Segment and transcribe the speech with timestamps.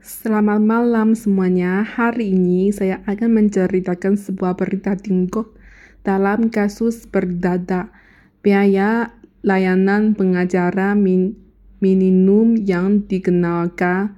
[0.00, 1.84] Selamat malam semuanya.
[1.84, 5.52] Hari ini saya akan menceritakan sebuah berita tingkok
[6.00, 7.92] dalam kasus perdata
[8.40, 9.12] biaya
[9.44, 11.36] layanan pengacara min
[11.84, 14.16] minimum yang dikenalkan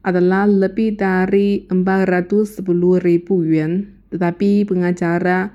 [0.00, 2.64] adalah lebih dari 410
[3.04, 3.92] ribu yuan.
[4.08, 5.52] Tetapi pengacara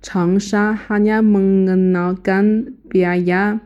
[0.00, 3.60] Changsha hanya mengenalkan biaya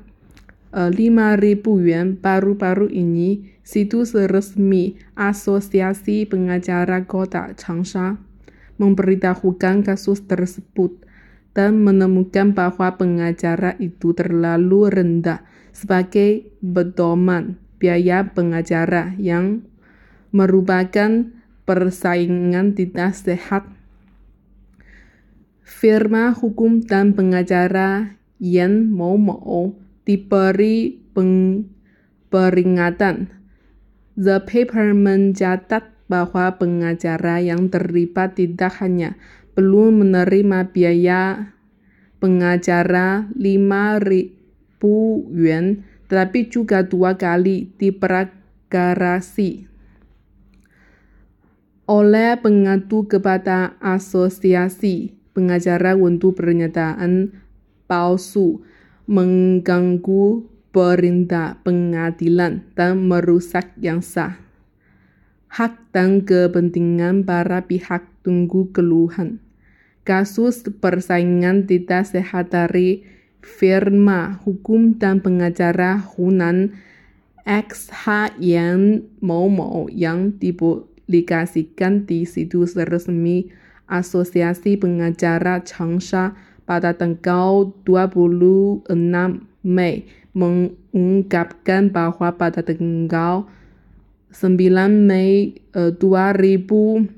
[0.68, 8.20] 5.000 yuan baru-baru ini, situs resmi Asosiasi Pengacara Kota Changsha
[8.76, 10.95] memberitahukan kasus tersebut
[11.56, 15.42] dan menemukan bahwa pengacara itu terlalu rendah
[15.74, 19.66] sebagai pedoman biaya pengacara yang
[20.30, 21.32] merupakan
[21.64, 23.64] persaingan tidak sehat.
[25.64, 30.96] Firma hukum dan pengacara Yan Mo Mo diberi
[32.32, 33.28] peringatan.
[34.16, 39.20] The paper mencatat bahwa pengacara yang terlibat tidak hanya
[39.52, 41.52] belum menerima biaya
[42.16, 44.80] pengacara 5.000
[45.37, 49.68] yuan, tetapi juga dua kali diperakarasi
[51.88, 57.32] oleh pengadu kepada asosiasi pengacara untuk pernyataan
[57.88, 58.60] palsu
[59.09, 64.37] mengganggu perintah pengadilan dan merusak yang sah.
[65.48, 69.41] Hak dan kepentingan para pihak tunggu keluhan.
[70.04, 73.00] Kasus persaingan tidak sehat dari
[73.41, 76.76] firma hukum dan pengacara Hunan
[77.48, 83.48] XH yang mau-mau yang dipublikasikan di situs resmi
[83.88, 86.37] Asosiasi Pengacara Changsha
[86.69, 88.84] pada tanggal 26
[89.65, 90.05] Mei
[90.37, 93.49] mengungkapkan bahwa pada tanggal
[94.28, 94.53] 9
[95.09, 97.09] Mei 2017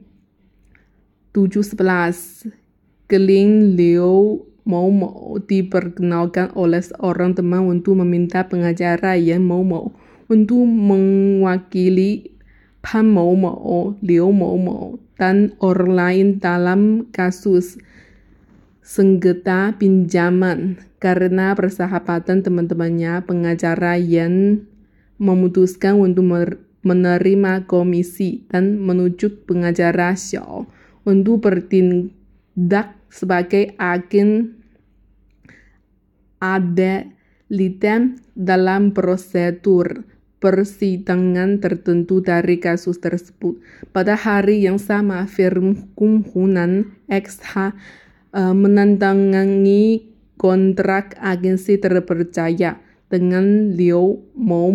[3.11, 9.91] Keling Liu Momo diperkenalkan oleh seorang teman untuk meminta pengacara yang Momo
[10.31, 12.39] untuk mewakili
[12.81, 17.77] Pan Momo, Liu Momo, dan orang lain dalam kasus
[18.91, 24.67] sengketa pinjaman karena persahabatan teman-temannya pengacara yang
[25.15, 26.27] memutuskan untuk
[26.83, 30.67] menerima komisi dan menunjuk pengacara Xiao
[31.07, 34.59] untuk bertindak sebagai agen
[36.43, 40.03] adelitem dalam prosedur
[40.43, 43.61] persidangan tertentu dari kasus tersebut.
[43.95, 47.77] Pada hari yang sama, firm hukum Hunan XH
[48.35, 50.11] uh, menandatangani
[50.41, 52.81] kontrak agensi terpercaya
[53.11, 54.71] dengan Liu Mo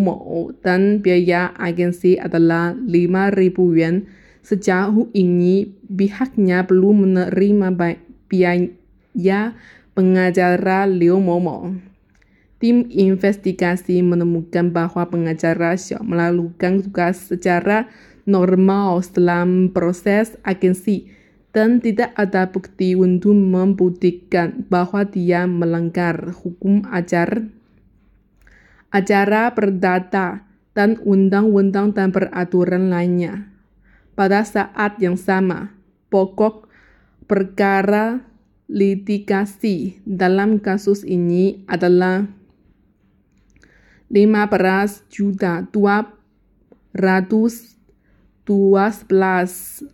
[0.59, 4.05] dan biaya agensi adalah 5.000 yuan.
[4.45, 7.73] Sejauh ini pihaknya belum menerima
[8.29, 9.57] biaya
[9.97, 11.73] pengacara Liu Mo
[12.55, 17.91] Tim investigasi menemukan bahwa pengacara Xiao melakukan tugas secara
[18.23, 21.11] normal dalam proses agensi
[21.55, 27.47] dan tidak ada bukti untuk membuktikan bahwa dia melanggar hukum ajar,
[28.91, 30.43] acara perdata
[30.75, 33.47] dan undang-undang dan peraturan lainnya.
[34.19, 35.71] Pada saat yang sama,
[36.11, 36.67] pokok
[37.23, 38.19] perkara
[38.67, 42.27] litigasi dalam kasus ini adalah
[44.11, 48.43] 15 juta 212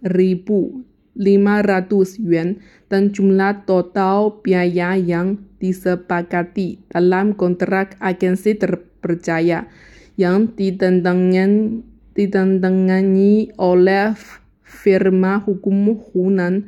[0.10, 9.68] ribu 500 yuan dan jumlah total biaya yang disepakati dalam kontrak agensi terpercaya
[10.16, 14.16] yang ditentangkan ditentangani oleh
[14.64, 16.68] firma hukum Hunan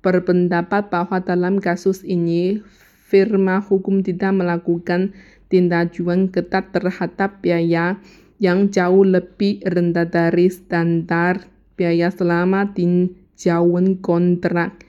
[0.00, 2.64] berpendapat bahwa dalam kasus ini
[3.04, 5.12] firma hukum tidak melakukan
[5.50, 7.98] tindakan ketat terhadap biaya
[8.40, 11.44] yang jauh lebih rendah dari standar
[11.76, 14.84] biaya selama tin jauhan kontrak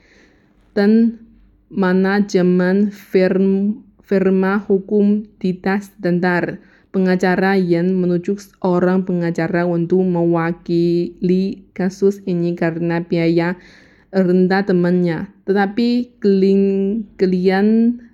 [0.72, 1.20] dan
[1.72, 6.60] manajemen firm, firma hukum tidak standar.
[6.92, 13.56] Pengacara yang menunjuk orang pengacara untuk mewakili kasus ini karena biaya
[14.12, 15.32] rendah temannya.
[15.48, 16.20] Tetapi
[17.16, 17.68] klien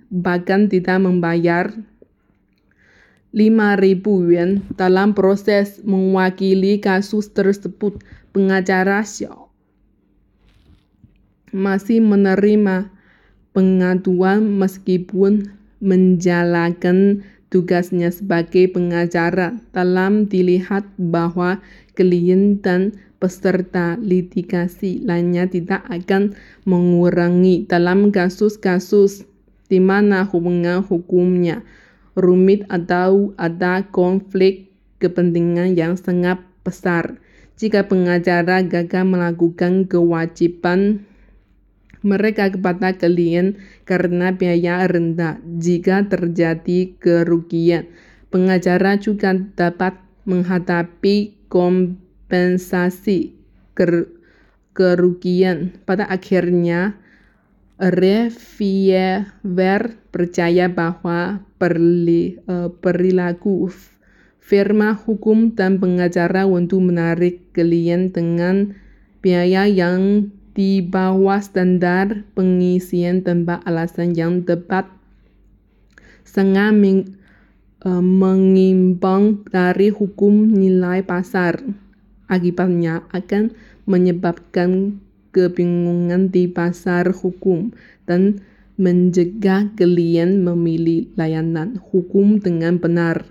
[0.07, 1.75] bahkan tidak membayar
[3.29, 8.01] 5.000 yuan dalam proses mewakili kasus tersebut.
[8.29, 9.49] Pengacara Xiao
[11.49, 12.93] masih menerima
[13.57, 15.49] pengaduan meskipun
[15.81, 21.57] menjalankan tugasnya sebagai pengacara dalam dilihat bahwa
[21.97, 29.25] klien dan peserta litigasi lainnya tidak akan mengurangi dalam kasus-kasus
[29.67, 31.65] di mana hubungan hukumnya
[32.19, 34.69] rumit atau ada konflik
[34.99, 37.17] kepentingan yang sangat besar.
[37.59, 41.07] Jika pengacara gagal melakukan kewajiban
[41.99, 45.43] mereka kepada klien karena biaya rendah.
[45.43, 47.91] Jika terjadi kerugian,
[48.31, 53.35] pengacara juga dapat menghadapi kompensasi
[54.71, 55.75] kerugian.
[55.83, 56.95] Pada akhirnya,
[57.79, 59.31] reviewer
[60.11, 63.71] percaya bahwa perli, uh, perilaku
[64.43, 68.75] firma hukum dan pengacara untuk menarik klien dengan
[69.23, 74.91] biaya yang di bawah standar pengisian tanpa alasan yang tepat
[76.27, 77.15] sangat meng,
[77.87, 81.63] uh, mengimbang dari hukum nilai pasar.
[82.29, 83.57] Akibatnya akan
[83.89, 85.01] menyebabkan
[85.35, 87.73] kebingungan di pasar hukum
[88.09, 88.41] dan
[88.79, 93.27] mencegah klien memilih layanan hukum dengan benar.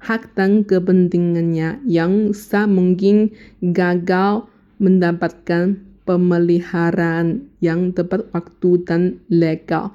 [0.00, 3.30] Hak dan kepentingannya yang sah mungkin
[3.60, 4.48] gagal
[4.80, 5.76] mendapatkan
[6.08, 9.92] pemeliharaan yang tepat waktu dan legal.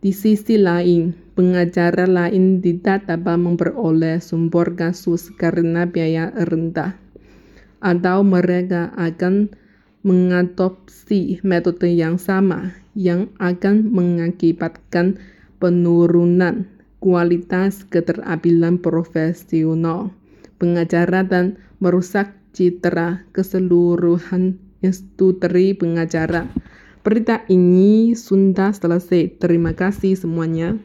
[0.00, 6.96] Di sisi lain, pengacara lain tidak dapat memperoleh sumber kasus karena biaya rendah,
[7.82, 9.52] atau mereka akan
[10.02, 15.18] mengadopsi metode yang sama yang akan mengakibatkan
[15.62, 16.66] penurunan
[16.98, 20.14] kualitas keterampilan profesional
[20.62, 26.46] pengacara dan merusak citra keseluruhan Institutri Pengacara.
[27.02, 29.42] Berita ini sudah selesai.
[29.42, 30.78] Terima kasih semuanya.